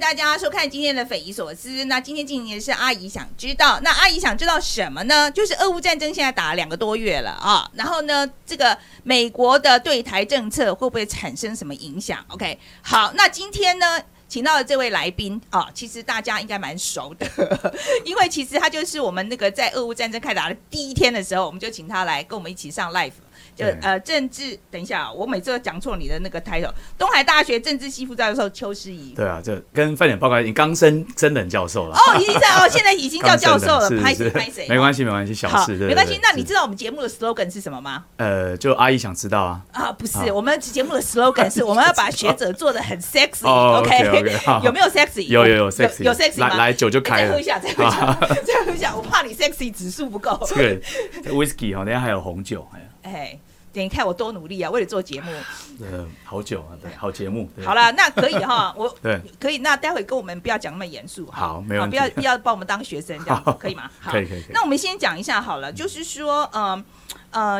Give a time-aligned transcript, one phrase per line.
[0.00, 1.86] 大家收看今天的匪夷所思。
[1.86, 5.28] 那今天进行的是阿姨想知道，那阿姨想知道什么呢？
[5.30, 17.26] 就是俄乌战争现在打了两个多月了啊，然后呢，这个美国的对台政策会不会产生什么影响？OK，好，那今天呢，请到的这位来宾啊，其实大家应该蛮熟的，
[18.04, 23.12] 因为其实他就是我们那个在俄乌战争开打的第一天的时候，我们就请他来跟我们一起上 live。
[23.54, 26.72] 就呃政治，等一下，我每次都讲错你的那个 title。
[26.98, 29.14] 东海大学政治系副教授邱诗怡。
[29.14, 31.96] 对啊，这跟饭点报告，你刚升升等教授了。
[31.96, 33.88] 哦，已经在哦，现在已经叫教授了。
[34.02, 34.66] 拍谁拍谁？
[34.68, 35.74] 没关系，没关系，小事。
[35.74, 36.18] 没关系。
[36.22, 38.04] 那你知道我们节目的 slogan 是什么吗？
[38.16, 39.62] 呃，就阿姨想知道啊。
[39.72, 43.46] 啊，不是，我们节目的 slogan 是我们要把学者做的很 sexy。
[43.46, 44.34] OK，
[44.64, 45.26] 有没有 sexy？
[45.28, 46.48] 有有有 sexy，有 sexy 吗？
[46.48, 47.28] 来来，酒就开了。
[47.28, 48.94] 再喝一下，再喝一下， 再喝一下。
[48.96, 50.38] 我怕你 sexy 指数不够。
[50.46, 50.76] 这
[51.22, 52.66] 个 whisky 哈，等下还有红酒，
[53.02, 53.38] 哎。
[53.82, 55.32] 你看我多努力啊，为了做节目。
[55.80, 57.50] 呃，好久啊，对，好节目。
[57.64, 59.58] 好了，那可以哈， 我对，可以。
[59.58, 63.90] 那待会跟我们不要讲那么严肃，好，没有，不要不要把我们当学生这样， 可以吗？
[64.04, 64.44] 可以可以。
[64.50, 66.62] 那我们先讲一下好了，就是说，嗯。
[66.72, 66.84] 呃，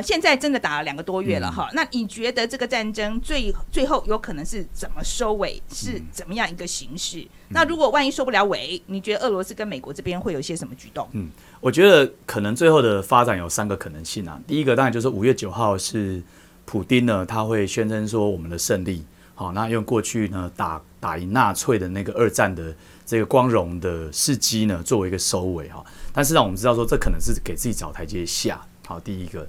[0.01, 7.27] 现在真的打了两个多月了哈，那你觉得这个战争最最后有可能是怎么收尾，是怎么样一个形式？
[7.49, 11.09] 那如果万一收不了尾，你觉得俄罗斯跟美国这边会有一些什么举动？
[11.13, 11.29] 嗯，
[11.61, 14.41] 我觉得可能最后的发展有三个可能性啊。
[14.47, 16.23] 第一个当然就是五月九号是
[16.65, 22.73] 普丁呢，他会宣称说我们的胜利，好，那用过去呢打打赢纳粹的那个二战的
[23.05, 25.85] 这个光荣的事迹呢作为一个收尾哈。
[26.13, 28.65] 但是让我们知道说这可能是给自己找台阶下。
[28.87, 29.45] 好，第一个。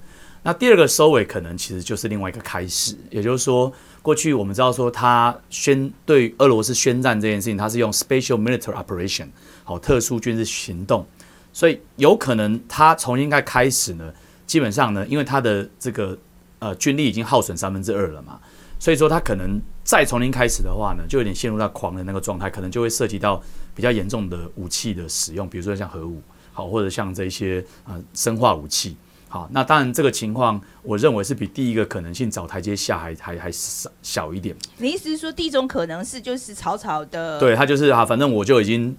[0.47, 9.27] 那第二个收尾可能其实就是另外一个开始，也就是说，过去我们知道说他宣对俄罗斯宣战这件事情，他是用 special military operation，
[9.63, 11.03] 好，特殊军事行动，
[11.51, 14.13] 所以有可能他从应该开始呢，
[14.45, 16.15] 基本上呢，因为他的这个
[16.59, 18.39] 呃军力已经耗损三分之二了嘛，
[18.77, 23.41] 所以说他可能再从零开始的话呢，就有点陷入到狂的那个状态，可能就会涉及到
[23.73, 26.21] 比较严重的武器的使用，比如说像核武，
[26.53, 28.95] 好，或者像这些呃生化武器。
[29.35, 34.55] 好，那当然这个情况，我认为是比第一个可能性找台阶下还还还少小一点。
[34.77, 37.37] 你意思是说，第一种可能是就是草草的？
[37.37, 38.95] 对他就是啊，反正我就已经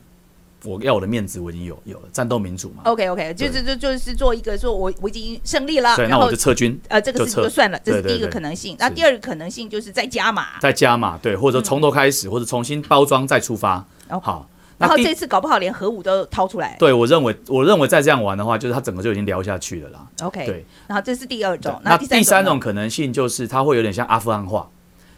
[0.64, 2.82] 我要我的面子，我已经有有了战斗民主嘛。
[2.84, 6.78] OK OK，就是就就是做一个说我我已经胜利了，对，那我就撤军。
[6.88, 8.76] 呃，这个事情就算了，这是第一个可能性。
[8.78, 13.82] 那第二个可能性就是再加码，再加码，对，或者从头开始，或者重新包装再出发。
[14.20, 14.46] 好。
[14.78, 16.76] 然后这次搞不好连核武都掏出来。
[16.78, 20.06] 对，我认为，我认为再这样玩的话，就是它整个就已经聊下去了啦。
[20.22, 20.64] OK，对。
[20.86, 24.68] 然后这是第二种，那第三种可能性就是它会有点像阿富汗化，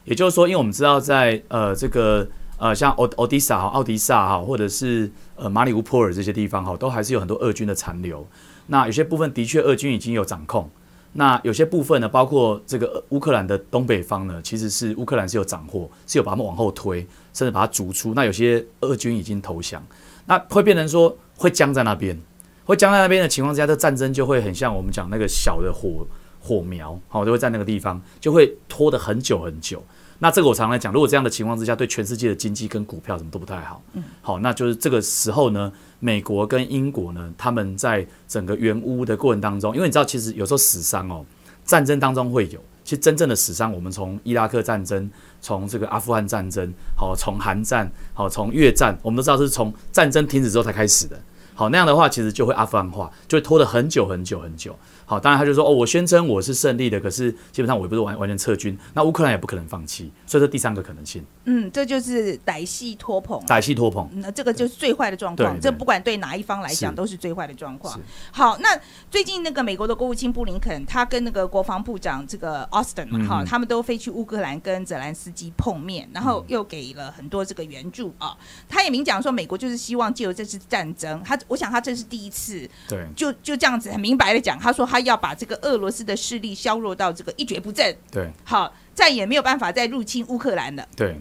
[0.05, 8.27] 也就是说，因为我们知道在呃这个呃像奥奥迪萨哈、奥迪萨哈，或者是呃马里乌波尔这些地方哈，都还是有很多俄军的残留。
[8.69, 10.71] 那有些部分的确俄军已经有掌控。
[11.15, 17.05] 那有些部分呢，包括这个乌克兰的东北方呢，其实是乌克兰是有掌握，是有把他们往后推，
[17.39, 18.15] 甚至把它逐出。
[18.15, 19.81] 那有些俄军已经投降，
[20.27, 22.21] 那会变成说会僵在那边，
[22.65, 26.05] 会僵在那边的情况之下，这战争就会很像我们讲那个小的火
[26.41, 29.81] 火苗，好，就会在那个地方就会拖得很久很久。
[30.21, 33.81] 那这个我常来讲，如果这样的情况之下，对全世界的经济跟股票什么都不太好。
[33.93, 41.25] 嗯，好，那就是这个时候呢，美国跟英国呢，他们在整个援乌的过程当中，因为你知道，其实有时候死伤哦，
[41.65, 45.09] 战争当中会有，其实真正的死伤，我们从伊拉克战争，
[45.41, 51.19] 从这个阿富汗战争，好，从韩战，好，从越战，我们都知道是从战争停止之后才开始的。
[51.55, 54.77] 好，那样的话，其实就会阿富汗化，就会拖得很久很久很久。
[55.09, 61.25] 好，当然他就说哦，我宣称我是胜利的，可是基本上我也不是完完全撤军，那乌克兰也不可能放弃，所以这第三个可能性。
[61.47, 63.41] 嗯，这就是歹戏托捧。
[63.47, 65.59] 歹戏托捧，那这个就是最坏的状况。
[65.59, 67.99] 这不管对哪一方来讲都是最坏的状况。
[68.31, 68.79] 好，那
[69.11, 78.37] 最近那个美国的国务卿布林肯，他跟那个国防部长这个 Austin 嘛，哈，他们都飞去乌克兰跟泽兰斯基碰面，然后又给了很多这个援助啊。
[78.69, 84.98] 他也明讲说，美国就是希望借由这次战争，他我想他这是第一次，对，就就这样子很明白的讲，他说他。
[85.01, 90.87] 要把这个俄罗斯的势力削弱到这个一蹶不振，对，好，再也没有办法再入侵乌克兰了。
[90.97, 91.21] 对，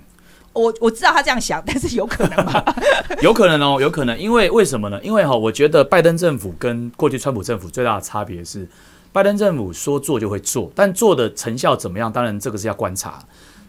[0.54, 2.64] 我我知道他这样想， 但是有可能吗？
[3.22, 5.00] 有可能哦，有可能，因为为什么呢？
[5.04, 8.68] 因为哈，我觉得拜登政府跟过去川普政府最大的差别是，
[9.12, 12.12] 拜登政府说做就会做，但做的成效怎么样？
[12.12, 13.20] 当然这个是要观察。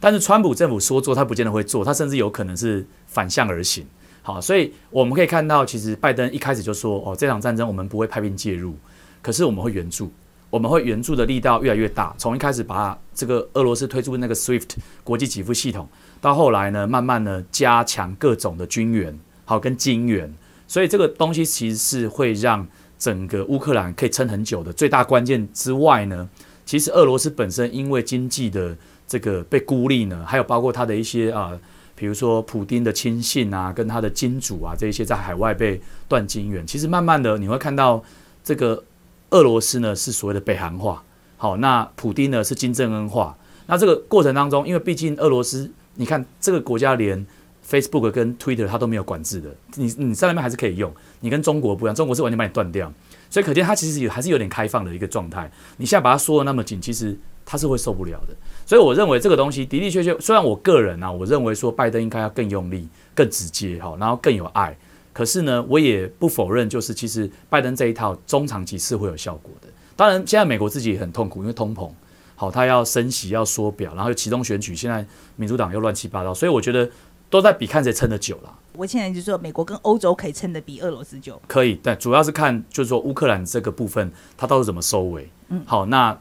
[0.01, 3.85] 但是川普政府说做，他不见得会做，他甚至有可能是反向而行。
[4.23, 8.77] 好，所以我们可以看到，其实拜登一开始就说，哦，这场战争我们不会派兵介入。
[9.23, 10.11] 可是我们会援助，
[10.51, 12.15] 我们会援助的力道越来越大。
[12.19, 15.89] 从一开始把这个俄罗斯推出那个 SWIFT 国际给付系统，
[16.21, 20.33] 到后来呢，慢慢的加强各种的军援，好跟金援。
[20.67, 22.67] 所以这个东西其实是会让
[22.99, 26.29] 整个乌克兰可以撑很久的最大关键之外呢，
[26.67, 28.77] 其实俄罗斯本身因为经济的
[29.07, 31.59] 这个被孤立呢，还有包括它的一些啊，
[31.95, 38.03] 比如说普丁的亲信啊，跟他的金主啊，这一些在海外被断金源，其实慢慢的你会看到
[38.45, 38.85] 这个
[39.31, 41.03] 俄罗斯呢是所谓的北韩化，
[41.37, 43.37] 好，那普丁呢是金正恩化，
[43.67, 47.27] 那这个过程当中，因为毕竟俄罗斯，你看这个国家连
[47.69, 50.91] Facebook 跟 Twitter 它都没有管制的，你你在那边还是可以用，
[51.21, 52.91] 你跟中国不一样，中国是完全把你断掉，
[53.29, 55.51] 所以可见它其实也还是有点开放的一个状态。
[55.77, 57.15] 你现在把它缩的那么紧，其实
[57.45, 58.35] 它是会受不了的。
[58.65, 64.75] 所以我认为这个东西的的确确，虽然我个人啊，我认为说拜登应该要更用力、更直接哈，然后更有爱，
[65.19, 69.67] 可是呢，我也不否认，就是其实拜登这一套中长期是会有效果的。
[69.97, 71.91] 当然，现在美国自己也很痛苦，因为通膨，
[72.37, 75.05] 好，他要升息、要缩表，然后又启动选举，现在
[75.35, 76.89] 民主党又乱七八糟，所以我觉得。
[77.31, 78.59] 都在比看谁撑得久了。
[78.73, 81.39] 我现在就说，美国跟欧洲可以撑得比俄罗斯久。
[81.47, 85.29] 可以，但主要是看就是说乌克兰这个部分，它到底怎么收尾。
[85.51, 86.19] 嗯，好，那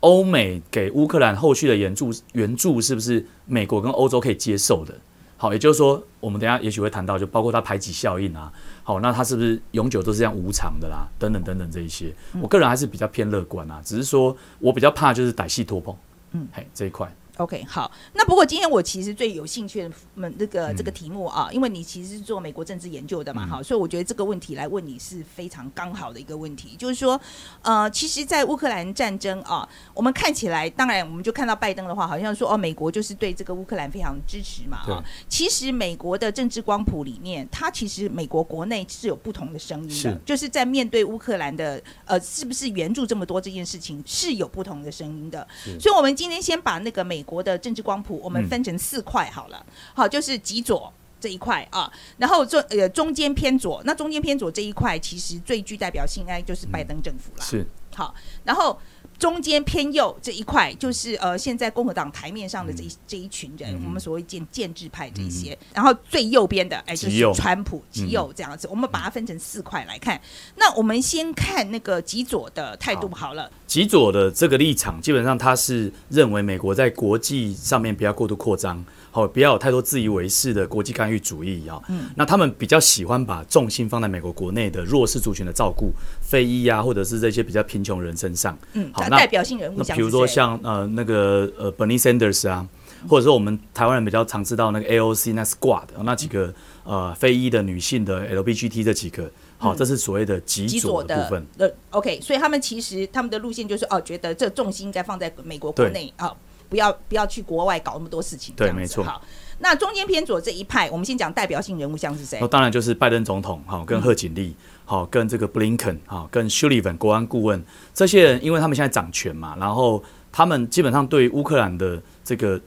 [0.00, 4.94] 欧美给乌克兰后续的援助，援助是不是美国跟欧洲可以接受的？
[5.40, 8.52] 好，也就是说，我们等下也许会谈到，就包括它排挤效应啊。
[8.82, 11.08] 好，那它是不是永久都是这样无偿的啦？
[11.18, 13.80] 等等等等这一些，我个人还是比较偏乐观啊。
[13.82, 15.96] 只是说我比较怕就是歹戏拖棚。
[16.32, 17.10] 嗯，嘿，这一块。
[17.40, 27.18] OK，好，那不过今天我其实最有兴趣的们这个这个题目啊，因为你其实是做美国政治研究的嘛，哈，所以我觉得这个问题来问你是非常刚好的一个问题，就是说，
[27.62, 45.48] 呃，其实，在乌克兰战争啊，我们看起来，当然我们就看到拜登的话，好像说哦，美国就是对这个乌克兰非常支持嘛，啊，其实美国的政治光谱里面，它其实美国国内是有不同的声音的，就是在面对乌克兰的呃，是不是援助这么多这件事情是有不同的声音的，
[45.80, 47.24] 所以我们今天先把那个美。
[47.30, 57.64] 国的政治光谱，我们分成四块好了，好，就是极左这一块啊，然后中呃中间偏左，那中间偏左这一块其实最具代表性，应该就是拜登政府了，是。
[57.94, 58.12] 好，
[58.44, 58.76] 然后。
[59.20, 68.66] 中间偏右这一块，就是呃，现在共和党台面上的这一这一群人，我们所谓建建制派这些，然后最右边的，哎，就是川普极右这样子。
[68.68, 70.18] 我们把它分成四块来看。
[70.56, 73.50] 那我们先看那个极左的态度好了。
[73.66, 78.82] 极左的这个立场，基本上他是认为美国在国际上面不要过度扩张。
[79.12, 81.80] 好，不要有太多自以为是的国际干预主义啊。
[81.88, 88.56] 嗯，那他们比较喜欢把重心放在美国国内的弱势族群的照顾，非裔啊，或者是这些比较贫穷人身上。
[88.74, 92.66] 嗯，好，那代表性人物，那比如说像呃那个呃 Bernie Sanders 啊，
[93.08, 96.54] 或者说我们台湾人比较常知道那个 AOC 那 Squad 那几个
[96.84, 99.28] 呃非裔的女性的 LBGT 这几个，
[99.58, 101.46] 好，这是所谓的极左的部分。
[101.58, 106.32] 呃，OK，所以他们其实他们的路线就是哦，觉得这重心应该放在美国国内啊。
[106.70, 109.04] 不要不要去国外搞那么多事情，对，没错。
[109.04, 109.20] 好，
[109.58, 112.38] 那中间偏左这一派，我们先讲代表性人物，像是谁？
[112.40, 114.56] 那当然就是拜登总统，哈，跟贺锦丽，
[114.86, 117.62] 好，跟这个布林肯，哈，跟休利文国安顾问，
[117.92, 120.02] 这些人，因为他们现在掌权嘛，然后
[120.32, 122.58] 他们基本上对乌克兰的这个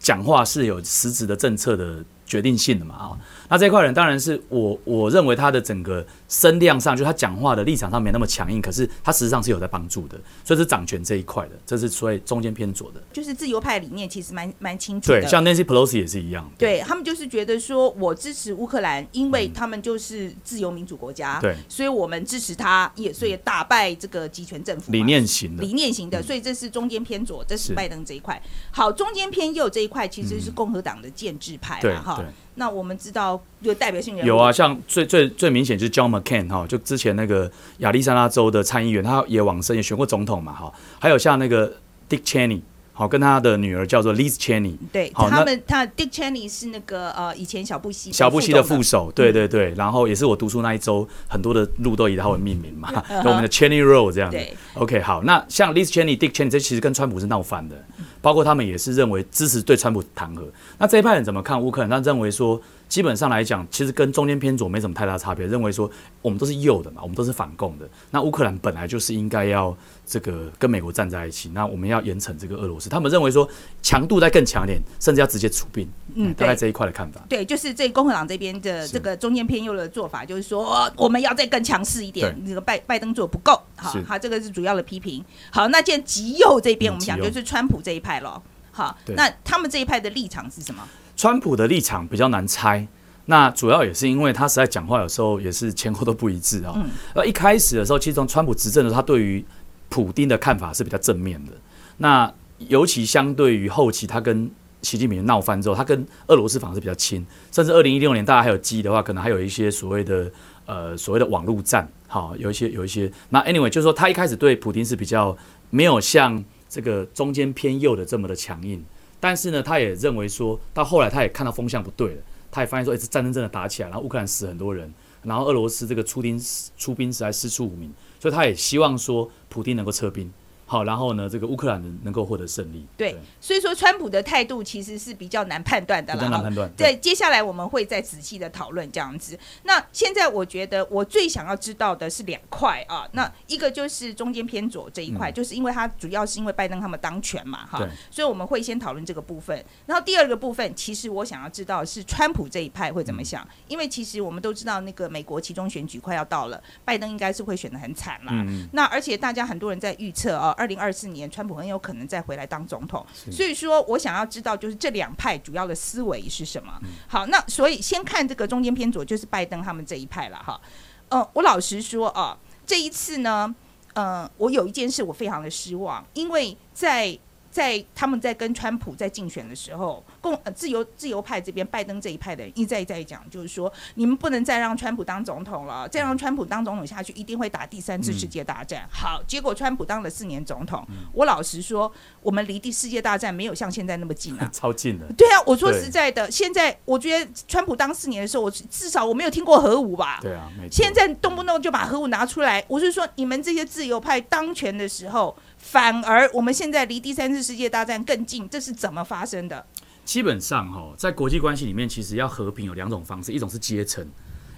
[0.00, 2.02] 讲话是有实质的政策的。
[2.30, 3.18] 决定性的嘛啊，
[3.50, 15.20] 那这块人当然是我我认为他的整个声量上，就他讲话的立场上没那么强硬，可是他实际上是有在帮助的，所以是掌权这一块的，这是所以中间偏左的，就是自由派理念其实蛮蛮清楚的。
[15.20, 28.40] 对，像 Nancy Pelosi 也是一样，对他们就是觉得说我支持乌克兰，因为他们就是自由民主国家，对，所以我们支持他，也所以打败这个集权政府，理念型的，理念型的，所以这是中间偏左，这是拜登这一块。
[28.70, 32.24] 好，中间偏右这一块其实是共和党的建制派嘛，哈。
[32.54, 40.72] 那我们知道有代表性人物有啊，像最最最明显就是 John McCain 哈，就之前那个亚利桑那州的参议员，他也往生，也选过总统嘛哈。
[40.98, 41.72] 还有像那个
[42.08, 42.60] Dick Cheney。
[43.00, 44.76] 好，跟他的女儿叫做 Liz Cheney。
[44.92, 49.72] 对，他们他 Dick Cheney 是那个呃，以前小布希小布希的副手，对对对。
[49.72, 54.38] 然后也是我读书那一周，很多的路都以他为命名嘛，我们的 Cheney Road 这样子。
[54.74, 57.82] OK，好，那像 Liz Cheney、Dick Cheney，这其实跟川普是闹翻的，
[58.20, 60.42] 包括他们也是认为支持对川普弹劾。
[60.76, 61.88] 那这一派人怎么看乌克兰？
[61.88, 62.60] 他认为说。
[62.90, 65.46] 基本上来讲，其实跟中间偏左没什么太大差别。
[65.46, 65.88] 认为说
[66.20, 67.88] 我们都是右的嘛，我们都是反共的。
[68.10, 71.48] 那乌克兰本来就是应该要这个跟美国站在一起。
[71.54, 72.90] 那我们要严惩这个俄罗斯。
[72.90, 73.48] 他们认为说
[73.80, 75.88] 强度再更强一点，甚至要直接出兵。
[76.16, 77.20] 嗯，大概这一块的看法。
[77.28, 82.36] 对，就是这共和党这边的这个中间偏右的做法，就是说我们要再更强势一点。
[82.44, 85.24] 那个拜拜登做不够，好，好，这个是主要的批评。
[85.52, 88.42] 好，那见极右这边，我们讲就是川普这一派了。
[88.72, 90.82] 好，那他们这一派的立场是什么？
[91.20, 92.86] 川普的立场比较难猜，
[93.26, 96.74] 那主要也是因为他实在讲话有时候也是前后都不一致啊。
[97.14, 99.44] 而，一开始的时候，其实从川普执政的时候，他对于
[99.90, 101.52] 普丁的看法是比较正面的。
[101.98, 104.50] 那尤其相对于后期他跟
[104.80, 107.22] 习近平闹翻之后，他跟俄罗斯反而是比较亲，
[107.52, 110.32] 甚至二零一六年大家还有记忆的话，可能还有一些所谓的
[110.64, 113.12] 呃所谓的网络战，好，有一些有一些。
[113.28, 115.36] 那 anyway 就是说，他一开始对普丁是比较
[115.68, 118.82] 没有像这个中间偏右的这么的强硬，
[119.20, 126.40] 但是呢，他也认为说到后来他也看到风向不对了，他也发现说，哎，这战争真的打起来，然后乌克兰死很多人，然后俄罗斯这个出兵
[126.78, 130.32] 出兵实在师出无名，所以他也希望说普京能够撤兵。
[130.70, 132.86] 好，然后呢，这个乌克兰能能够获得胜利。
[132.96, 136.28] 对，所以说川普的态度其实是比较难判断的了。
[136.28, 136.70] 难判断。
[136.76, 139.36] 对，接下来我们会再仔细的讨论这样子。
[139.64, 149.64] 那现在我觉得我最想要知道的是两块啊，那一个就是中间偏左这一块，就是因为它主要是因为拜登他们当权嘛，哈，所以我们会先讨论这个部分。
[149.86, 158.30] 然后第二个部分，其实我想要知道是川普这一派会怎么想，因为其实我们都知道那个美国其中选举快要到了，拜登应该是会选的很惨了。
[158.30, 158.68] 嗯。
[158.72, 161.30] 那而且大家很多人在预测啊，二零二四年。
[161.30, 166.78] 川普很有可能再回来当总统，所以说我想要知道就是这两派主要的思维是什么。
[167.08, 170.60] 好，那所以先看这个中间偏左，就是拜登他们这一派了哈。
[171.08, 172.36] 嗯，我老实说啊，
[172.66, 173.54] 这一次呢，
[173.94, 177.18] 嗯，我有一件事我非常的失望，因为在。
[177.50, 188.88] 在他们在跟川普在竞选的时候，共自由自由派这边拜登这一派的人一再一再讲，就是说你们不能再让川普当总统了，再让川普当总统下去，一定会打第三次世界大战。
[188.90, 191.90] 好，结果川普当了四年总统，我老实说，
[192.22, 195.06] 我们离第世界大战没有像现在那么近啊， 超近的。
[195.16, 200.20] 对啊，我说实在的，现在我觉得川普当四年的时候，我至少我没有听过核武吧？
[200.22, 205.36] 对啊，现在动不动就把核武拿出来，我是说你们这些自由派当权的时候。
[205.70, 209.64] 反而我们现在离第三次世界大战更近，这是怎么发生的？
[210.04, 214.04] 基本上哈，在国际关系里面，其实要和平有两种方式，一种是阶层，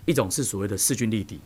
[0.07, 1.39] 一种是所谓的势均力敌。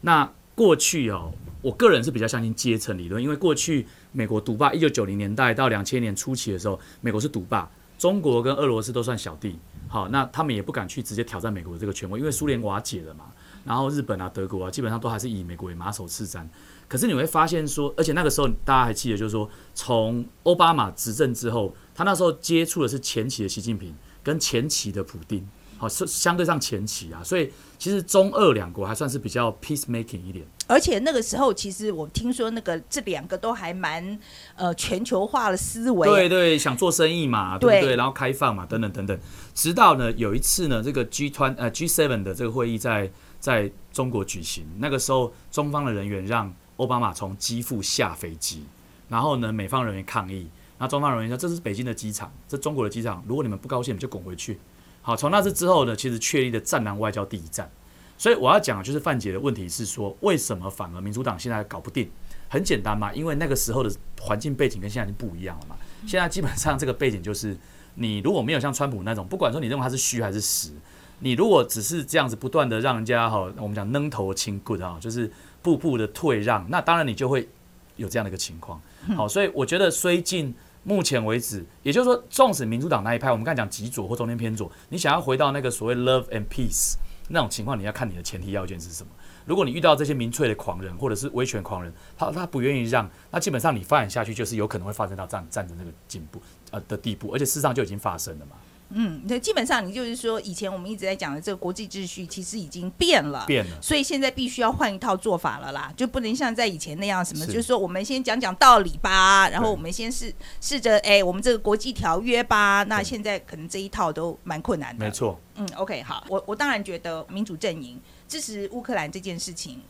[0.00, 13.26] 那过去哦，我个人是比较相信阶层理论，因为过去美国独霸，一九九零年代到两千年初期的时候，美国是独霸，中国跟俄罗斯都算小弟，好，那他们也不敢去直接挑战美国的这个权威，因为苏联瓦解了嘛，
[13.64, 16.44] 然后日本啊、德国啊，基本上都还是以美国为马首是瞻。
[16.92, 30.44] 可是你会发现说，而且那个时候大家还记得，就是说从奥巴马执政之后，他那时候接触的是前期的习近平跟前期的普丁，好是相对上前期啊，所以其实中俄两国还算是比较 peace making 一点。
[30.66, 34.18] 而且那个时候，其实我听说那个这两个都还蛮
[34.54, 37.96] 呃全球化的思维，对对，想做生意嘛，对不对？
[37.96, 39.18] 然后开放嘛，等等等等。
[39.54, 46.54] 直到呢有一次呢，这个 G 团呃 G seven 的这个会议在在中国举行，那个时候中方的人员让。
[46.82, 48.64] 奥巴马从基辅下飞机，
[49.08, 50.48] 然后呢，美方人员抗议，
[50.78, 54.58] 那中方人员说：“这是北京的机场，这中国的机场，如果你们不高兴，你们就滚回去。”
[55.00, 57.70] 好，从那次之后呢，其实确立了战狼外交第一战。
[58.18, 62.10] 所以我要讲的就是范姐的问题是说，为什么反而民主党现在搞不定？
[62.48, 65.76] 很简单嘛，因为那个时候的环境背景跟现在已经不一样了嘛。
[66.04, 67.56] 现在基本上这个背景就是，
[67.94, 70.72] 你如果没有像川普那种，不管说你认为他是虚还是实，
[71.20, 75.30] 你如果只是这样子不断的让人家哈，我们讲扔头轻 good 啊，就是。
[75.62, 77.48] 步步的退让，那当然你就会
[77.96, 78.80] 有这样的一个情况。
[79.16, 86.94] 好，所以我觉得，虽近目前为止，也就是说，纵使民主党那一派，我们刚才讲极左或中间偏左，你想要回到那个所谓 love and peace
[87.28, 89.10] 那种情况，你要看你的前提要件是什么。
[89.44, 96.40] 如果你遇到这些民粹的狂人或者是威权狂人，他他不愿意让，那基本上你发展下去，就是有可能会发生到战战争这个进步
[96.70, 98.56] 呃的地步，而且事实上就已经发生了嘛。
[98.94, 115.40] 嗯，对，基本上你就是说，以前我们一直在讲的这个国际秩序，其实已经变了，变了，所以现在必须要换一套做法了啦，就不能像在以前那样，什么就是说，我们先讲讲道理吧，然后我们先试试着，哎，我们这个国际条约吧，那现在可能这一套都蛮困难的，没错。
[115.56, 119.80] 嗯，OK，好，我我当然觉得民主阵营支持乌克兰这件事情。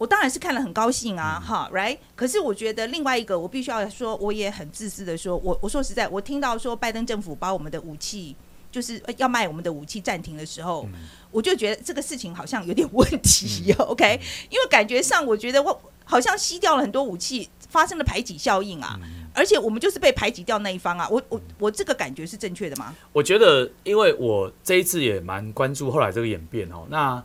[0.00, 1.98] 我当然是看了很高兴啊，哈，right？
[2.16, 8.34] 可是我觉得另外一个，我必须要说，我也很自私的说，我我说实在，我听到说拜登政府把我们的武器
[8.72, 10.88] 就是要卖我们的武器暂停的时候，
[11.30, 14.18] 我就觉得这个事情好像有点问题， OK？
[14.48, 18.98] 因为感觉上我觉得我好像吸掉了很多武器，发生了排挤效应啊，
[19.34, 22.96] 而且我们就是被排挤掉那一方啊，我我我这个感觉是正确的吗？
[23.12, 27.22] 我觉得，因为我这一次也蛮关注后来这个演变哦，那。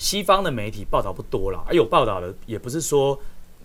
[0.00, 3.20] 西方的媒体报道不多了，而有报道的也不是说，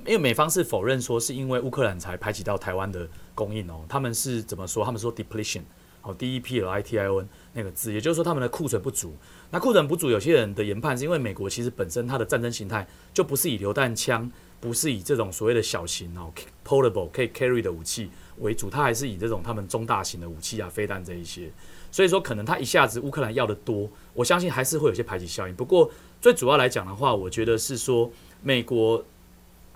[0.06, 4.84] 因为美方是否认说是因为乌克兰才排挤到台湾的供应哦，他们是怎么说？
[4.84, 5.62] 他们说 depletion，
[6.02, 9.16] 好，D E P L I T I O N 那个字，也就是说他们的库存不足。
[9.50, 16.34] 那库存不足，有些人的研判是因为美国其实本身它的战争形态就不是以榴弹枪，不是以这种所谓的小型哦
[16.68, 21.50] portable 可以 carry 的武器为主，它还是以这种他们中大型的武器啊，飞弹这一些。
[21.92, 25.56] 所以说，可能他一下子乌克兰要的多，我相信还是会有些排挤效应。
[25.56, 25.90] 不过，
[26.26, 28.10] 最主要来讲的话，我觉得是说，
[28.42, 29.06] 美国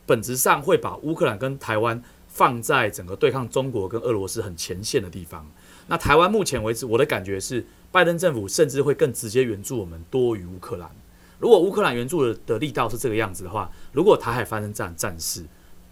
[0.07, 5.45] 本质上会把乌克兰跟台湾放在整个对抗中国跟俄罗斯很前线的地方。
[5.85, 10.89] 那台湾目前为止，我的感觉是，拜登政府甚至会更直接援助我们多于乌克兰。
[11.37, 15.45] 如果乌克兰援助的的力道是这个样子的话，如果台海发生战战事，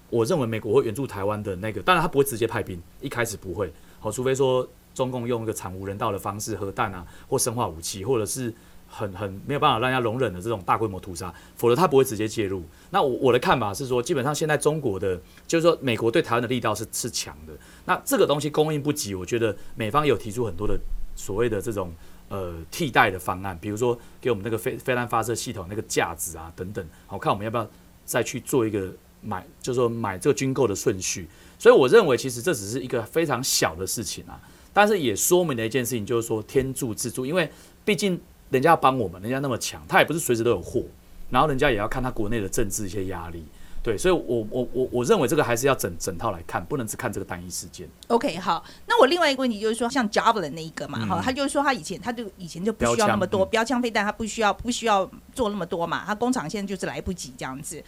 [0.09, 8.51] 我认为美国会援助台湾的那个，当然他不会直接派兵，一开始不会，好，除非说中共用一个惨无人道的方式，核弹啊或生化武器，或者是
[8.87, 12.63] 很很没有办法让人家容忍的这种大规模屠杀，否则他不会直接介入。
[12.89, 17.53] 那我我的看法是说，基本上现在中国的就是说美国对台湾的力道是是强的，
[17.85, 20.79] 那这个东西供应不及，我觉得美方有提出很多的
[21.15, 21.93] 所谓的这种
[22.29, 27.69] 呃替代的方案，比如说给我们那个飞飞弹发射系统那个架子啊等等，好看我们要不要
[28.05, 28.91] 再去做一个
[29.21, 31.27] 买，就是说买这个军购的顺序。
[31.59, 34.39] 所以我认为其实这只是一个非常小的事情啊，
[34.71, 37.49] 但是也说明了一件事情，就是说天助自助，因为
[37.83, 40.83] 毕竟人家要帮我们，人家那么强，他也不是随时都有货，
[41.29, 43.45] 然后人家也要看他国内的政治一些压力。
[43.83, 47.87] 对，所以我我我我认为这个还是要整整套来看，不能只看这个单一事件。
[48.07, 57.81] OK，好，那我另外一个问题就是说，像 Javelin 那一个嘛，哈、他就是说他以前他就以前就不需要那么多标枪飞弹，他不需要不需要做那么多嘛，他工厂现在就是来不及这样子。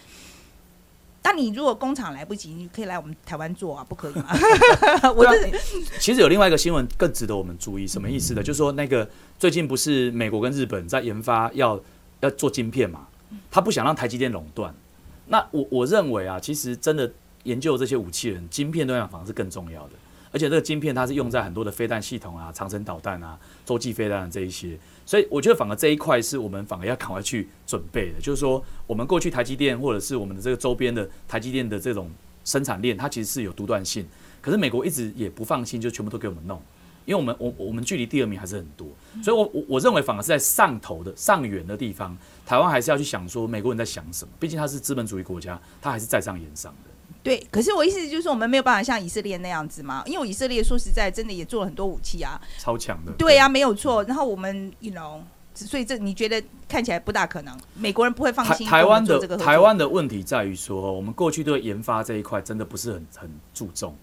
[1.24, 4.26] 那你如果工厂来不及，你可以来我们台湾做啊，不可以吗？
[5.16, 5.62] 我对这啊
[6.00, 8.42] 其实有另外一个新闻更值得我们注意，什么意思呢？
[8.42, 9.08] 就是说那个
[9.38, 11.80] 最近不是美国跟日本在研发要
[12.22, 13.08] 要做晶片嘛，
[13.52, 14.74] 他不想让台积电垄断。
[15.28, 17.12] 那我我认为啊，其实真的
[17.44, 19.94] 研究这些武器的人，晶片对来讲反而是更重要的。
[20.32, 28.20] 而且这个晶片它是用在很多的飞弹系统啊、长城导弹啊、洲际飞弹这一些，所以我觉得反而这一块是我们反而要赶快去准备的。
[28.22, 32.10] 就是说，我们过去台积电或者是我们的这个周边的台积电的这种
[32.46, 34.06] 生产链，它其实是有独断性，
[34.42, 36.62] 可是美国一直也不放心，就全部都给我们弄。
[37.06, 38.88] 因为我们我我们距离第二名还是很多，
[39.24, 46.92] 所以我我我认为反而是在上头的上远的地方，台湾还是要去想说美国人在想什么，毕竟它是资本主义国家，它还是在上言上的。
[47.30, 53.12] 对，可是我意思就是说，我们没有办法像以色列那样子嘛，因为以色列说实在，真的也做了很多武器啊，超强的。
[53.20, 54.04] 对啊，没有错。
[54.06, 55.20] 然后我们，you know，
[55.54, 63.96] 所以这你觉得看起来不大可能，美国人不会放心台湾的台湾的问题在于说，我们过去对研发这一块真的不是很很注重。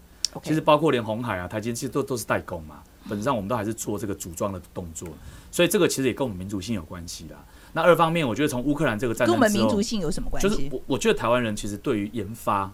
[0.43, 5.09] 其实包括连红海啊、台积电其实都都是代工嘛，本质上我们都还是做这个组装的动作，
[5.51, 7.43] 所以这个其实也跟我们民族性有关系啦。
[7.73, 10.49] 那二方面，我觉得从乌克兰这个战争跟我们民族性有什么关系？
[10.49, 12.71] 就是我我觉得台湾人其实对于研发、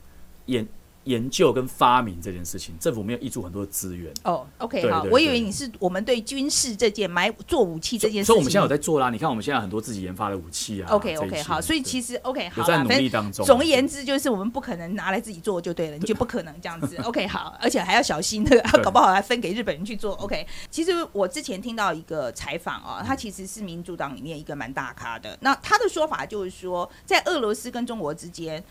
[0.46, 0.66] 研
[1.04, 4.08] 研究跟发明这件事情，政府没有挹注很多的资源。
[4.22, 13.44] 哦，OK，好，我以为你是我们对军事这件买做武器这件事情，所以我们现在有在做啦，你看我们现在很多自己研发的武器啊 OK OK 些好，所以其实 OK 好在努力当中。
[13.44, 16.96] 总而言之就是我们不可能拿来自己做就对了，你就不可能这样子。
[16.98, 20.14] OK 好，而且还要小心那个，搞不好还分给日本人去做。
[20.14, 28.62] OK，其实我之前听到一个采访哦，他其实是民主党里面一个蛮大咖的，那他的说法就是说，在俄罗斯跟中国之间。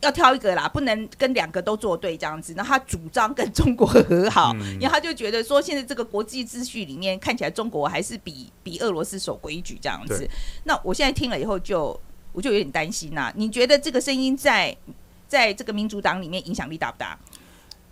[0.00, 2.54] 要挑一个啦，不能跟两个都作对这样子。
[2.56, 10.28] 那他主张跟中国和好，嗯因为他就觉得说，现在这个国际秩序里面，看起来中国还是比比俄罗斯守规矩这样子。
[10.64, 11.98] 那我现在听了以后就，
[12.32, 14.74] 我就有点担心呐、你觉得这个声音在
[15.28, 17.18] 在这个民主党里面影响力大不大？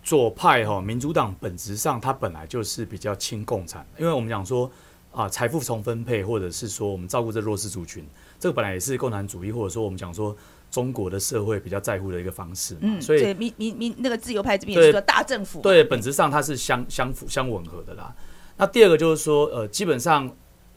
[0.01, 4.71] 左派哈，民主党本质上它本来就是比较亲共产，因为我们讲说
[5.11, 8.03] 啊，财富重分配，或者是说我们照顾这弱势族群，
[8.39, 10.35] 这个本来也是共产主义，或者说我们讲说
[10.71, 12.79] 中国的社会比较在乎的一个方式嘛。
[12.83, 18.13] 嗯，所以对民民民那个自由派这边也是个大政府嘛，对，本质上它是相相符相吻合的啦。
[18.57, 20.29] 那第二个就是说，呃，基本上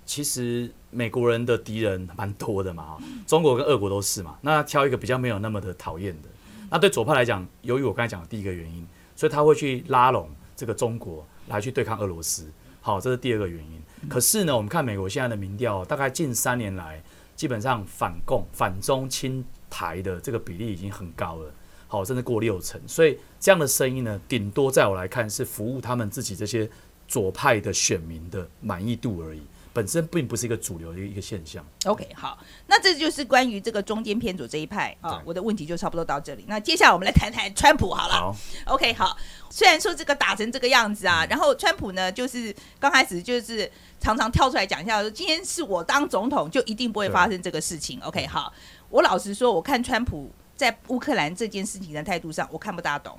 [0.04, 4.38] 其实美国人的敌人蛮多的嘛，哈中国跟俄国都是嘛。
[4.40, 6.28] 那挑一个比较没有那么的讨厌的，
[6.70, 12.50] 那对左派来讲，由于我刚才讲的第一个原因，所以他会去拉拢这个中国来去对抗俄罗斯。
[12.80, 14.08] 好，这是第二个原因。
[14.08, 17.00] 可是呢，我们看美国现在的民调，大概近三年来，
[17.36, 21.50] 基本上反共、反中、亲台的这个比例已经很高了。
[21.88, 26.68] 好，甚至过六成，所以这样的声音呢，顶多在我来看是服务他们自己这些
[27.06, 29.42] 左派的选民的满意度而已，
[29.74, 31.62] 本身并不是一个主流的一个现象。
[31.84, 36.46] OK，好，那这就是关于这个中间偏左这一派啊对，我的问题就差不多到这里。
[36.48, 38.14] 那接下来我们来谈谈川普好了。
[38.14, 38.36] 好
[38.68, 39.14] ，OK，好。
[39.50, 48.00] 虽然说这个打成这个样子啊，然后川普呢，就是刚开始就是常常跳出来讲一下，说今天是我当总统，就一定不会发生这个事情。
[48.00, 48.50] OK，好。
[48.92, 53.18] 我老实说，我看川普在乌克兰这件事情的态度上，我看不大懂，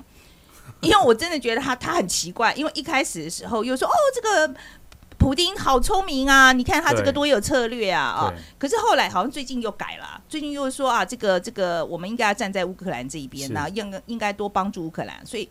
[0.79, 4.55] 因为我真的觉得他他很奇怪，因为一开始的时候又说哦这个。
[5.15, 6.51] 普丁好聪明啊！
[6.51, 8.33] 你看他这个多有策略啊啊！
[8.57, 15.25] 可是后来好像最近又改了，最近又说啊，这个这个我们应该要站在乌克兰这一边呢、应该应该多帮助乌克兰。
[15.25, 15.47] 所以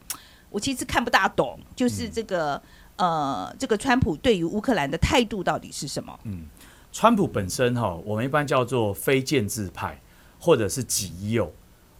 [0.50, 2.60] 我其实看不大懂，就是这个、
[2.96, 6.18] 呃，这个川普对于乌克兰的态度到底是什么？
[6.24, 6.42] 嗯
[6.92, 9.98] 川普本身哈，我们一般叫做非建制派，
[10.44, 11.52] 或者是极右，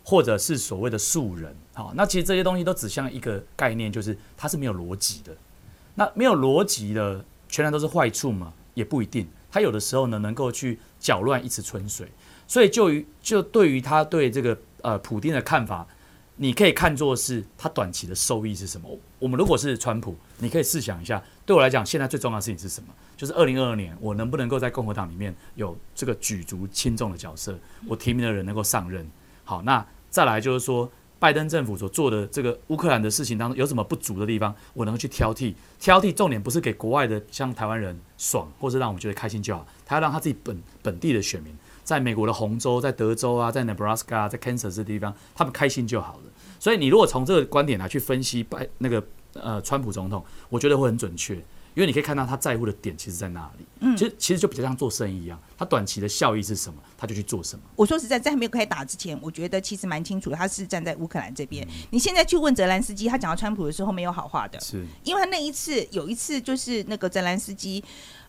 [0.02, 1.54] 或者是所谓的素人。
[1.74, 5.32] 好，那其实这些东西都指向一个概念，就是它是没有逻辑的。
[5.94, 8.52] 那没有逻辑的，全然都是坏处吗？
[8.74, 9.28] 也不一定。
[9.48, 12.08] 它有的时候呢，能够去搅乱一池春水。
[12.48, 15.86] 所以就于就对于他对这个呃普丁的看法，
[16.34, 18.98] 你可以看作是他短期的收益是什么？
[19.20, 22.88] 我们如果是川普，你可以试想一下，对我来讲，现在最重要的事情是什么？
[23.16, 29.08] 就是二零二二年我能不能够在共和党里面有这个举足轻重的角色，我提名的人能够上任。
[29.44, 30.90] 好，那再来就是说。
[31.22, 35.54] 拜登政府所做的这个乌克兰的事情当中有什么不足的地方，我能够去挑剔。
[35.78, 39.64] 挑剔重点不是给国外的像台湾人爽，或是让我们觉得开心就好。
[39.86, 46.22] 他要让他自己本本地的选民，在美国的红州、在德州啊、在 Nebraska、在 Kansas 这地方，他们开心就好了。
[46.58, 49.00] 所以你如果从这个观点来去分析拜那个
[49.34, 51.42] 呃川普总统，我觉得会很准确。
[51.74, 57.64] 因为你可以看到他在乎的点其实在哪里，嗯，其实其实就比较像做生意一样，他短期的效益是什么，他就去做什么。
[57.74, 61.66] 我说实在，在还没有开打之前，我觉得其实蛮清楚，他是站在乌克兰这边。
[61.88, 67.82] 你现在去问泽兰斯基，他讲到川普的时候没有好话的，是因为他那一次有一次就是那个泽兰斯基，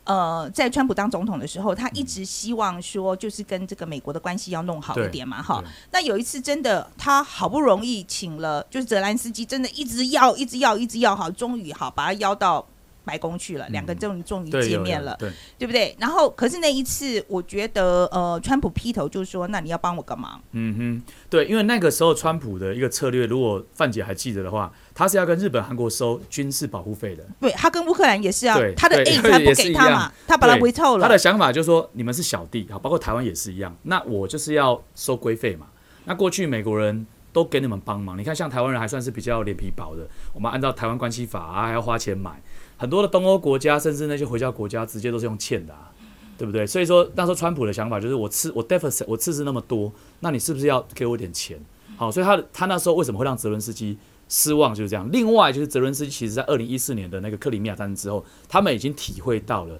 [0.06, 5.64] 呃，在川普当总统的时候，他一直希望说就是跟这个美国的关系要弄好一点嘛，哈。
[5.92, 12.66] 那有一次真的他好不容易请了，就是泽兰斯基真的一直要一直要一直要，好，终于好把他邀到。
[13.06, 15.14] 白宫去了，两个终于终于见面了，
[15.58, 15.94] 对不对？
[16.00, 27.24] 然后，可是那一次，我觉得，呃，川普劈头就说：“那你要帮我个忙。”嗯哼，对，因为那个时候川普的一个策略，如果范姐还记得的话，他是要跟日本、韩国收军事保护费的。
[27.42, 31.04] 对他跟乌克兰也是啊，他的 A 他不给他嘛，他把他回透了。
[31.04, 35.68] 他的想法就是说，你们是小弟，啊，包括台湾也是一样，那我就是要收规费嘛。
[36.06, 42.42] 那过去美国人都给你们帮忙，你看，像台湾人还算是比较脸皮薄的，我们按照台湾关系法啊，还要花钱买。
[42.78, 45.90] 很多的东欧国家，甚至那些回教国家，直接都是用欠的，啊，
[46.38, 46.68] 对不对？
[46.68, 51.58] 所以说那时候川普的想法就是，我吃我 deficit 我赤字那么多，那你是不是要给我点钱？
[51.96, 53.98] 好，所以他他那时候为什么会让泽伦斯基
[54.30, 54.74] 失望？
[54.74, 55.10] 就是这样。
[55.12, 59.80] 另外就是泽伦斯基其实在二零一四年的那个克里米亚战争之后，他们已经体会到了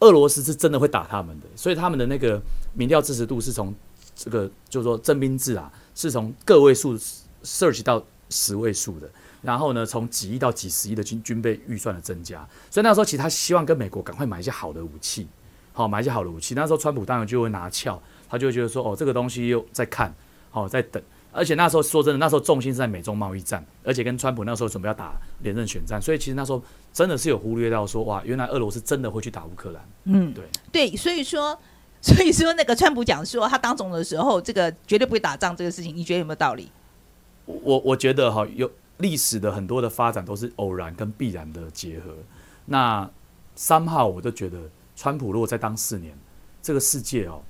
[0.00, 2.40] 俄罗斯是真的会打他们的，所以他们的那个
[2.74, 3.74] 民调支持度是从
[4.14, 6.98] 这个就是说征兵制啊，是从个位数
[7.42, 9.08] search 到十位数的。
[9.42, 15.26] 然后呢，从几亿到几十亿的军军备预算的增加，所以那时候其实他希望跟美国赶快买一些好的武器，
[15.72, 16.54] 好买一些好的武器。
[16.54, 20.14] 那时候川普当然就会拿翘，他就会觉得说，哦，这个东西又在看，
[20.50, 21.02] 好在等。
[21.32, 25.12] 而且那时候说真的，那时候重心是在美中贸易战，而且跟川普那时候准备要打
[25.42, 26.62] 连任选战，所以其实那时候
[26.92, 29.88] 真的是有忽略到说，哇，原来俄罗斯真的会去打乌克兰。
[30.04, 31.58] 嗯，对对，所以说
[32.00, 36.70] 所以说那个川普讲说他当总的时候，这个绝对不会打仗这个事情，你觉得有没有道理？
[37.46, 38.70] 我我觉得哈有。
[39.00, 42.14] 历史的很多的发展都是偶然跟必然的结合。
[42.66, 43.10] 那
[43.54, 44.58] 三号，我就觉得，
[44.94, 46.14] 川普如果再当四年，
[46.60, 47.40] 这个世界哦，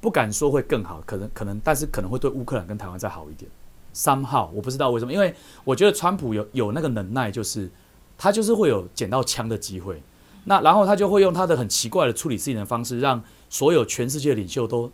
[0.00, 3.50] 不敢说会更好，可能可能，但是可能会对乌克兰跟台湾再好一点。
[3.92, 7.70] 三号，我不知道为什么，因为我觉得川普有有那个能耐，就是
[8.18, 10.02] 他就是会有捡到枪的机会。
[10.44, 14.90] 那然后他就会用他的很奇怪的处理事情的方式，让所有全世界领袖都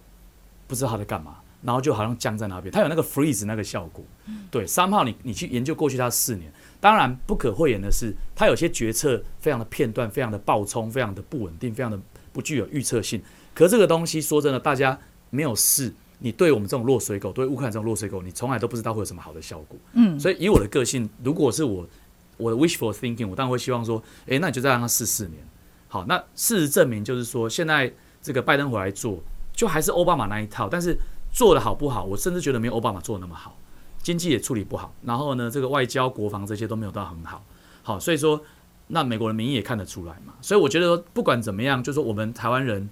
[0.66, 1.36] 不知道他在干嘛。
[1.64, 4.04] 然后就好像僵在那边，他有那个 freeze 那个效果。
[4.50, 11.96] 对，三号你你去研究过去他四年，当然不可讳言的是，他有些决策非常的片段，非常的暴冲，非常的不稳定，非常的
[12.32, 13.22] 不具有预测性。
[13.54, 14.98] 可这个东西说真的，大家
[15.30, 19.78] 没有试，你对我们这种落水狗，对乌克兰这种落水狗，你从来都不知道会有什么好的效果。
[19.92, 21.86] 嗯，所以以我的个性，如果是我
[22.36, 25.46] 我的 wishful thinking，我当然会希望说，诶，那你就再让他试四年。
[25.88, 30.98] 好，那事实证明就是说，现在这个拜登回来做，就还是奥巴马那一套，但是。
[31.34, 32.04] 做的好不好？
[32.04, 33.56] 我甚至觉得没有奥巴马做的那么好，
[34.02, 37.42] 经济也处理不好，然后呢，这个外交、国防这些都没有到很好。
[37.82, 38.38] 好，所以说，
[38.88, 40.34] 那美国的民意也看得出来嘛。
[40.42, 42.86] 所以我觉得说，不管怎么样，就是说我们台湾人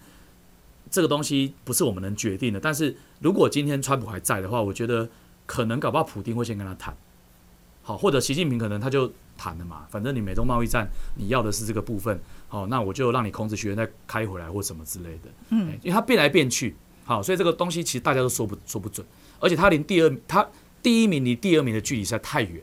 [0.91, 2.59] 这个东西不是我们能决定的。
[2.59, 5.09] 但是如果今天川普还在的话，我觉得
[5.47, 6.97] 可能搞不好普京会先跟他谈，
[7.83, 9.87] 好，或者习近平可能他就谈了嘛。
[9.91, 15.31] 反正你美中贸易战你要的是这个部分，好，那我就让你孔子学院再开回来或什么之类的。
[15.51, 16.75] 嗯，因为他变来变去。
[17.05, 19.05] 好，所以这个东西其实大家都说不说不准，
[19.41, 20.49] 而且他连第二，他
[20.81, 22.63] 第一名离第二名的距离实在太远，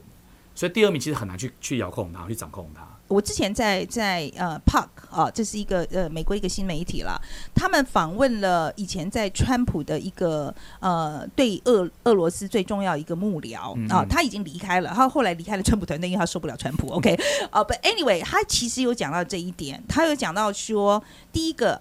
[0.58, 2.82] 所以第二名其实很难去去遥控他，去掌控它。
[3.08, 7.16] 我之前在在呃 Park 啊，这是一个呃美国一个新媒体啦，
[7.54, 16.90] 他们访问了以前在川普的一个呃对俄俄罗斯最重要一个幕僚啊，他已经离开了，他后来离开了川普团队，因为他受不了川普。
[16.90, 17.14] OK，
[17.52, 21.80] 啊，But anyway，他其实有讲到这一点，他有讲到说第一个。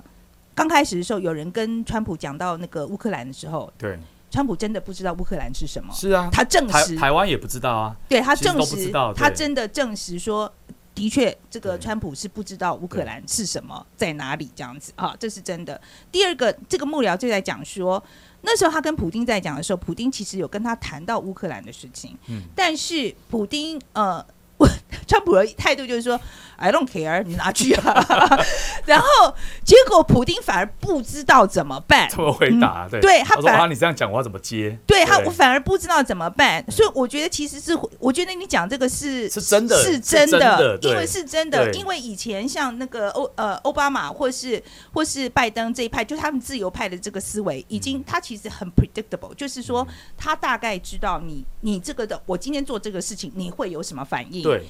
[0.55, 3.99] 刚开始的时候，有人跟川普讲到那个乌克兰的时候，对，
[4.31, 5.93] 川普真的不知道乌克兰是什么。
[5.95, 7.97] 是啊，他证实台湾也不知道啊。
[8.09, 10.53] 对他证实，他真的证实说，
[10.95, 15.81] 的确，这个川普是不知道乌克兰是什么，在哪里这样子啊，这是真的。
[16.11, 18.03] 第二个，这个幕僚就在讲说，
[18.43, 24.25] 那时候他跟普丁在讲的时候，普丁其实有跟他谈到乌克兰的事情，嗯，但是普丁呃。
[24.59, 24.69] 我
[25.07, 26.21] 川普的态度就是说
[26.57, 28.05] ，I don't care，你拿去啊。
[28.85, 32.87] 然后结果普丁反而不知道怎么办，怎么回答？
[32.91, 34.79] 对，对他说反而啊，你这样讲我要怎么接？
[34.87, 47.81] 对他，我反而不知道怎么办，所以我觉得其实是，我觉得你讲这个是是真的是真的因为是真的，因为以前像那个欧呃奥巴马或是或是拜登这一派，就他们自由派的这个思维，已嗯。
[47.87, 54.67] 经他其实很 predictable，就是说他大概知道你你这个的，我今天做这个事情你会有什么反应，对，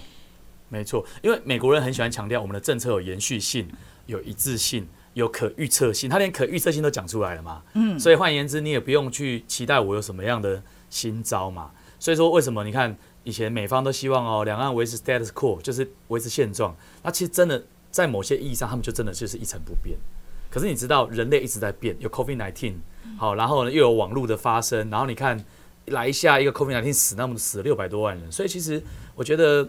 [0.68, 3.68] 没错，因为美国人很喜欢强调我们的政策有延续性、
[4.06, 7.62] 有一致性、有可预测性，他连可预测性都讲出来了嘛。
[7.74, 11.70] 嗯，所以换言之，你也不用去期待我有什么样的新招嘛。
[11.98, 16.76] 所以说，为什么你看以前美方都希望哦，两岸维持 status quo，就是维持现状。
[17.02, 19.98] 那其实真的在某些意义上，他们就真的就是一成不变。
[20.50, 22.74] 可是你知道，人类一直在变，有 COVID nineteen，
[23.18, 25.44] 好，然后呢又有网络的发生，然后你看
[25.86, 28.82] 来一下一个 COVID nineteen 死那么死了六百多万人，所以其实
[29.14, 29.68] 我觉得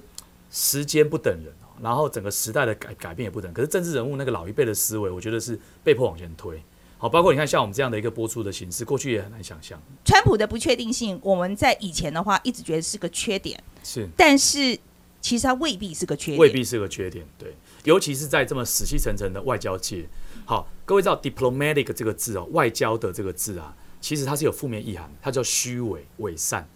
[0.49, 3.51] 时间不等人哦，然后整个时代的改改变也不等。
[3.53, 6.61] 可是政治人物那个老一辈的思维，我觉得是被迫往前推。
[6.99, 9.79] 好，包括你看像我们这样的一个播出的形式，过去也很难想象。
[10.03, 14.75] 川普的不确定性，我们在以前的话一直觉得是个缺点，是，但是
[15.21, 17.53] 其实它未必是个缺点，未必是个缺点，对，
[17.83, 20.09] 尤其是在这么死气沉沉的外交界。
[20.45, 26.67] 好，各位知道 diplomatic 这个字哦，外交的这个字啊，其实它是有负面意涵，它叫虚伪、伪善。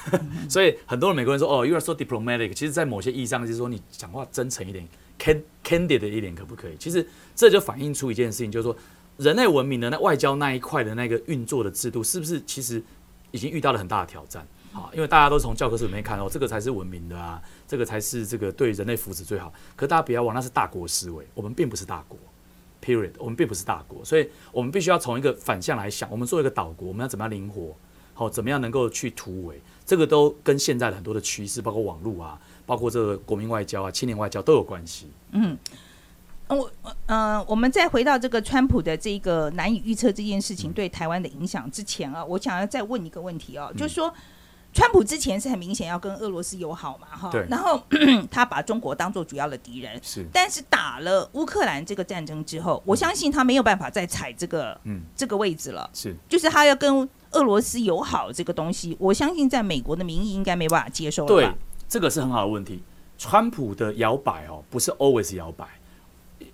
[0.50, 4.86] 所以很多人美国人说哦，you are so diplomatic，其实在某些意义上就是说你讲话真诚一点
[5.18, 6.76] ，can candid 一点可不可以？
[6.78, 8.76] 其实这就反映出一件事情，就是说
[9.16, 12.82] 人类文明的那外交那一块的那个运作的制度，是不是其实
[13.30, 14.46] 已经遇到了很大的挑战？
[14.72, 19.50] 好，因为大家都从教科书里面看哦，这个才是文明的啊，这个才是这个对人类福祉最好。
[19.74, 22.18] 可大家不要忘，那是大国思维，我们并不是大国
[22.82, 27.76] ，period，我们并不是大国，所以我们必须要从一个反向来想，我们作为一个岛国，我们要怎么样灵活？
[28.14, 29.60] 好，怎么样能够去突围？
[29.86, 35.10] 这个都跟现在的很多的趋势，包括网络啊，包括这个国民外交啊、青年外交都有关系。
[35.30, 35.56] 嗯
[36.48, 36.70] 我
[37.04, 44.12] 呃，我们再回到这个川普的这个难以预测这件事情对台湾的影响之前啊，我想要再问一个问题哦，就是说，
[44.72, 47.82] 川普之前是很明显要跟俄罗斯友好嘛，哈对，然后
[48.30, 61.56] 他把中国当做主要的敌人，是，但是打了乌克兰这个战争之后，我相信他没有办法再踩这个嗯，这个位置了，是，就是他要跟俄罗斯友好这个东西，我相信在美国的民意应该没办法接受了对吧？，
[61.88, 62.82] 这个是很好的问题。
[63.16, 65.66] 川普的摇摆哦，不是 always 摇摆。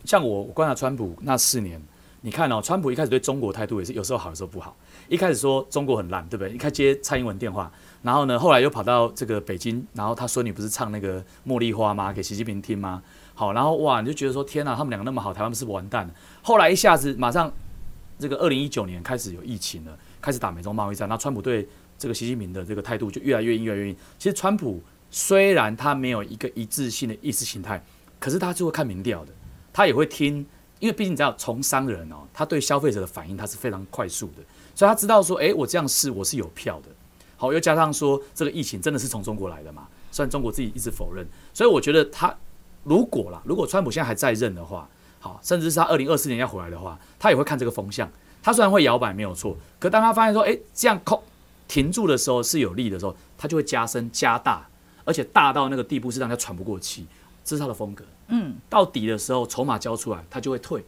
[0.04, 1.82] 像我我观察川普那四年，
[2.22, 4.74] 你看哦，川普一开始对中国态度也是有时候好，有时候不好。
[5.08, 6.52] 一开始说中国很烂，对不对？
[6.54, 7.70] 一开始接蔡英文电话，
[8.04, 12.12] 然后呢，后来又跑到这个北京，然后他孙女不是唱那个《茉莉花》吗？
[12.12, 13.02] 给习近平听吗？
[13.34, 16.14] 好，然后哇，你就觉得说天哪，他们两个那么好，台湾不是完蛋了？
[16.42, 17.50] 后来一下子马上
[18.18, 23.96] 这个二零一九年开始有疫情了，开始打美中贸易战，那川普对这个习近平的这个态度就越来越硬，越来越硬。
[24.18, 27.82] 其实川普虽然他没有一个一致性的意识形态，
[28.20, 29.32] 可是他就会看民调的，
[29.72, 30.44] 他也会听，
[30.78, 34.42] 因为毕竟你知道，从商人哦，他对消费者的反应他是非常快速的，
[34.74, 36.88] 所以他知道说，诶，我这样试我是有票的。
[37.36, 42.34] 好，又加上说这个疫情真的是从中国来的嘛，虽然中国自己一直否认，所以我觉得他
[42.82, 44.88] 如果啦，如果川普现在还在任的话，
[45.20, 48.10] 好，甚至是他二零二四年要回来的话，他也会看这个风向。
[48.42, 51.24] 他虽然会摇摆没有错，可当他发现说，诶，这样扣
[51.66, 54.68] 停住的时候是有利的时候，他就会加深加大，
[55.04, 57.06] 而且大到那个地步是让他喘不过气，
[57.42, 58.04] 这是他的风格。
[58.28, 60.84] 嗯，到底的时候筹码交出来，他就会退，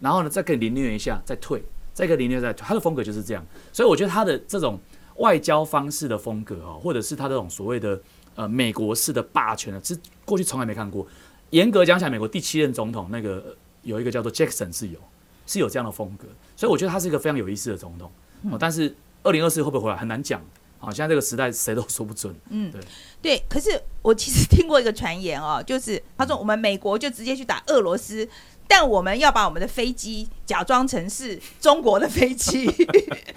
[0.00, 3.44] 然后呢再给你凌虐一下，再退，再给你凌虐再退，他的风格就是这样。
[3.70, 4.80] 所以我觉得他的这种
[5.16, 8.00] 外交方式的风格哦，或者是他这种所谓的
[8.34, 11.06] 呃美国式的霸权呢，是过去从来没看过。
[11.50, 14.98] 严格讲起来，美国第七任总统那个呃有一个叫做 Jackson 是有
[15.46, 18.10] 是有这样的风格，所以我觉得他是一个非常有意思的总统。
[18.50, 20.42] 哦，但是二零二四会不会回来很难讲。
[20.78, 22.34] 好，现在这个时代谁都说不准。
[22.48, 22.80] 嗯，对
[23.22, 28.28] 对，可是我其实听过一个传言哦，就是他说我们美国就直接去打俄罗斯，
[28.74, 32.66] 但我们要把我们的飞机假装成是中国的飞机，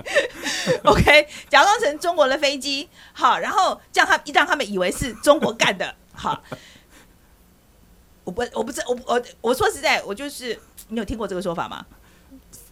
[0.86, 6.42] OK，假装成中国的飞机，好，然后这样他让他们以为是中国干的，好。
[8.24, 11.86] 我不，我不知我我我说实在，我就是你有听过这个说法吗？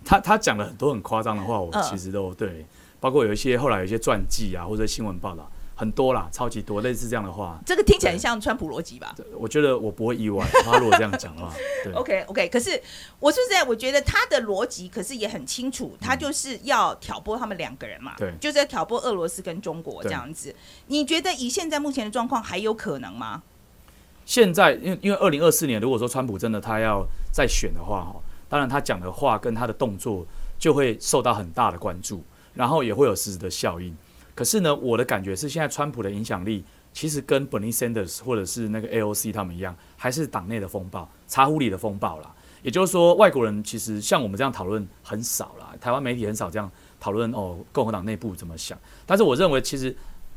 [0.05, 1.83] 他他讲了很多很夸张的话，我嗯。
[1.83, 2.65] 其实都对，
[3.01, 9.15] 包括有一些后来有一些传记啊，或者新闻报道，很多啦，超级多，类似这样的话，这个听起来很像川普逻辑吧？
[9.37, 12.81] 我觉得我不会意外， 他如果这样讲的话，对 OK OK，可是
[13.19, 20.55] 我说实在，我觉得他的逻辑可是也很清楚，他就是要挑拨他们两个人嘛，对就是要挑拨俄罗斯跟中国对这样子。
[20.87, 23.41] 你觉得以现在目前的状况还有可能吗？
[24.25, 28.15] 现在因为因为二零二四年，如果说川普真的他要再选的话，哈，
[28.47, 30.25] 当然他讲的话跟他的动作
[30.57, 33.93] 就会受到很大的关注，然后也会有实质的效应。
[34.35, 42.33] 可是呢，我的感觉是，现在川普的影响力其实跟 Bernie Sanders 或者是那个 AOC 他们一样，还是党内的风暴、茶壶里的风暴啦。
[42.63, 48.77] 也就是说，外国人其实像我们这样讨论很少啦，台湾媒体很少这样讨论哦，共和党内部怎么想。
[49.05, 49.95] 但是我认为，其实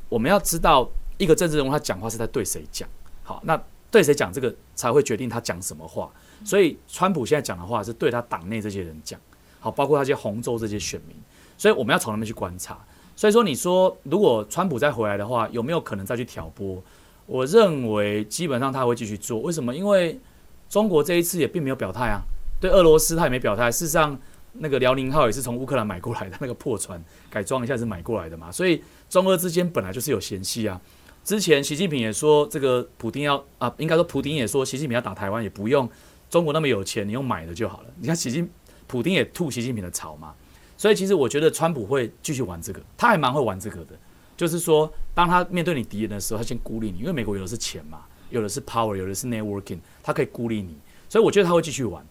[0.08, 2.88] 我们要知道一个政治人物他讲话是在对谁讲，
[3.22, 3.58] 好，那
[3.90, 6.10] 对谁讲这个才会决定他讲什么话。
[6.44, 9.18] 所以，川普现在讲的话是对他党内这些人讲，
[9.60, 11.16] 好，包括他这些红州这些选民。
[11.56, 12.78] 所以我们要从那边去观察。
[13.16, 16.80] 所以说，你说如果川普再回来的话，有没有可能再去挑拨？
[17.24, 19.40] 我认为基本上他会继续做。
[19.40, 19.74] 为什么？
[19.74, 20.20] 因为
[20.68, 22.20] 中国这一次也并没有表态啊，
[22.60, 23.72] 对俄罗斯他也没表态。
[23.72, 24.16] 事实上，
[24.52, 28.52] 那个辽宁号也是从乌克兰买过来的，那个破船改装一下是买过来的嘛。
[28.52, 30.80] 所以中俄之间本来就是有嫌隙啊。
[31.24, 35.88] 之前习近平也说，这个普京要啊，应该说普京也说，习近平要打台湾也不用
[36.30, 37.86] 中国那么有钱，你用买的就好了。
[37.98, 38.48] 你看习近
[38.86, 40.34] 普京也吐习近平的草嘛。
[40.76, 43.98] 所以其实我觉得川普会继续玩这个，他还蛮会玩这个的。
[44.36, 50.76] 就是说，当他面对你敌人的时候，他先孤立你，因为美国有的是钱嘛，有的是 power，有的是 networking，他可以孤立你。
[51.08, 52.04] 所以我觉得他会继续玩。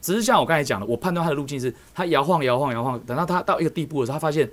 [0.00, 4.48] 只是像我刚才讲的，我判断他的路径是，他摇晃、摇晃、摇晃，等到他到一个地步的时候，他发现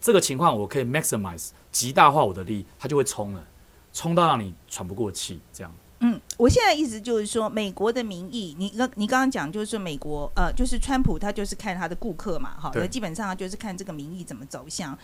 [0.00, 3.44] 这个情况我可以 maximize 极大化我的力，他就会冲了，
[3.92, 5.72] 冲到让你喘不过气这样。
[6.00, 14.96] 嗯，我现在意思就是说，美国的民意，你刚你刚刚讲就是说，美国呃，就是川普他就是看他的顾客嘛，哈，那基本上就是看这个民意怎么走向。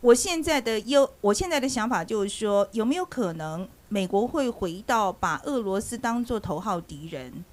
[0.00, 7.44] 我现在的优，我现在的想法就是说，有没有可能美国会回到把俄罗斯当做头号敌人，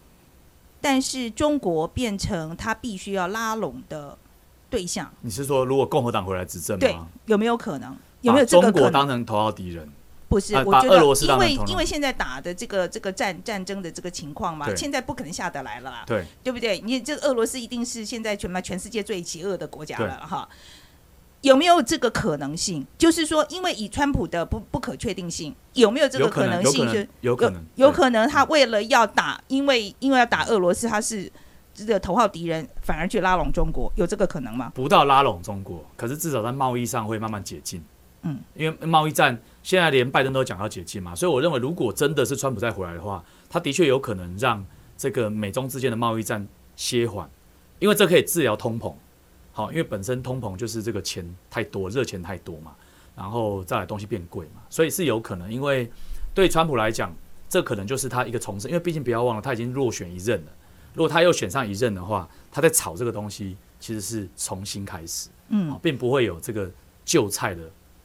[0.81, 4.17] 但是中国变成他必须要拉拢的
[4.69, 5.11] 对象？
[5.21, 7.07] 你是说，如果共和党回来执政吗？
[7.27, 7.95] 有没有可能？
[8.21, 9.87] 有没有这个中国当成头号敌人？
[10.33, 16.81] 不是，我觉得因为因为现在打的这个这个战战争的这个情况嘛，现在不可能下得来了，对对不对？
[16.83, 20.49] 你这个俄罗斯一定是现在全嘛全世界最邪恶的国家了哈。
[21.41, 22.83] 有没有这个可能性？
[22.97, 26.89] 就是说，因为以川普的不不可确定性，有没有这个可能性？
[26.89, 31.31] 是有可能，有可能他为了要打，因为因为要打俄罗斯，他是
[31.73, 34.71] 这个头号敌人，反而去拉拢中国，有这个可能吗？
[34.73, 37.83] 不到拉拢中国，可是至少在贸易上会慢慢解禁。
[38.21, 44.63] 嗯，因为贸易战现在连拜登都讲要解禁嘛，所以我认为如果真的是川普再回来的话，他的确有可能让
[44.97, 46.45] 这个美中之间的贸易战
[46.75, 47.27] 歇缓，
[47.79, 48.93] 因为这可以治疗通膨。
[49.53, 52.75] 好，因为本身通膨就是这个钱太多，热钱太多嘛，
[53.15, 55.51] 然后再来东西变贵嘛，所以是有可能。
[55.51, 55.89] 因为
[56.33, 57.15] 对川普来讲，
[57.47, 60.51] 这可能就是他一个重生，因为毕竟不要忘了他已经落选一任了，
[60.93, 66.69] 如果他又选上一任的话，他在炒这个东西其实是重新开始，嗯，并不会有这个
[67.05, 67.61] 旧菜的。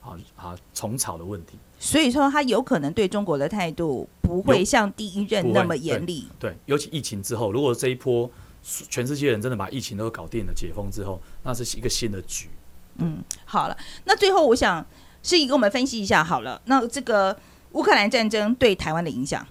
[0.09, 6.27] 啊啊，虫草的问题，所以说他有可能对中国的态度不会像第一任那么严厉。
[6.39, 8.31] 对，尤其疫情之后，如果这一波
[8.63, 12.49] 全世界人真的把疫情都搞定了，解封之后，那是一个新的局。
[12.97, 14.85] 嗯，好了，那最后我想
[15.23, 16.61] 是一个我们分析一下好了。
[16.65, 17.39] 那这个
[17.73, 19.47] 乌克兰战争对台湾的影响，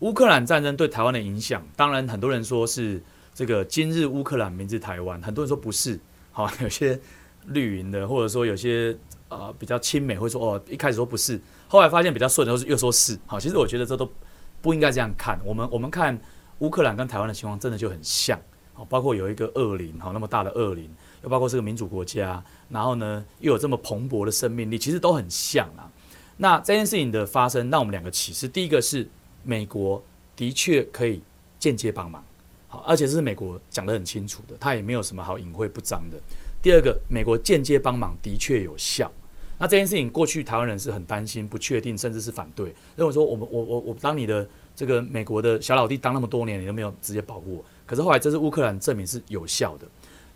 [0.00, 3.02] 乌克兰战争对台湾的影响，当然很多人说是
[3.34, 6.00] 这个今日乌克兰，明日台湾，很多人说不是。
[6.32, 7.00] 好，有些
[7.46, 8.96] 绿营的，或者说有些。
[9.28, 13.18] 呃，比较亲美，会说哦，一开始说不是，后来发现比较顺，又是又说是。
[13.26, 14.08] 好，其实我觉得这都
[14.62, 15.40] 不应该这样看。
[15.44, 16.16] 我们我们看
[16.60, 18.40] 乌克兰跟台湾的情况，真的就很像。
[18.72, 20.88] 好，包括有一个恶灵，好那么大的恶灵，
[21.22, 25.90] 又包括是个民主国家，然后呢又有这么蓬勃的生命力，其实都很像啊。
[26.36, 29.08] 那这件事情的发生，让我们两个启示：第一个是
[29.42, 30.00] 美国
[30.36, 31.22] 的确可以
[31.58, 32.22] 间接帮忙，
[32.68, 36.18] 好，而且是美国讲得很清楚的，他也没有什么好隐晦不彰的。
[36.66, 39.08] 第二个，美国间接帮忙的确有效。
[39.56, 47.64] 那这件事情过去台湾人是很担心、不确定，甚至是反对，认为说我们我我我当你的这个美国的小老弟当那么多年，你都没有直接保护我。
[47.86, 49.86] 可是后来这是乌克兰证明是有效的。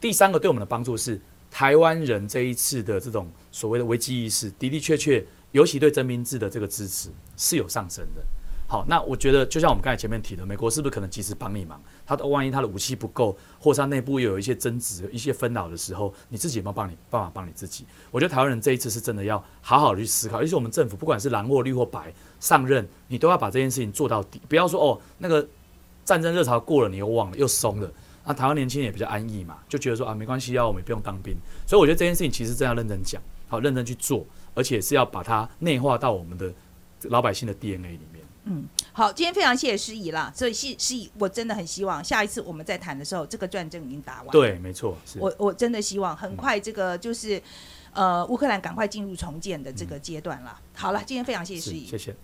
[0.01, 8.23] 第三个对我们的帮助是台湾人这一次的这种所谓的危机意识的的确确，尤其对真名制的这个支持是有上升的。
[8.71, 11.83] 好，那我觉得就像我们刚才前面提的，美国是不是可能及时帮你忙？
[12.07, 17.85] 他的万一他的武器不够，或者他内部又有一些争执、一些纷扰的时候，你自己有没有帮你办法帮你自己？
[18.13, 25.45] 我觉得台湾人这一次是真的要好好的去思考，尤其我们政府不管是蓝或绿或白上任，你都要把这件事情做到底，不要说哦那个
[26.05, 27.93] 战争热潮过了你又忘了又松了。
[28.25, 31.35] 那台湾年轻人也比较安逸嘛，就觉得说啊没关系啊，我们不用当兵。
[31.67, 36.53] 所以我觉得这件事情其实真要认真讲，好认真去做，而且是要把它内化到我们的
[37.09, 38.20] 老百姓的 DNA 里面。
[38.45, 44.29] 嗯，好，今天非常谢谢诗怡啦，所以诗诗怡，我真的很希望下一次我们在谈的时候，这个战争已经打完。
[44.31, 47.41] 对，没错，我我真的希望很快这个就是，
[47.93, 50.59] 呃，乌克兰赶快进入重建的这个阶段了。
[50.75, 52.17] 好了，今天非常谢谢诗怡，谢谢。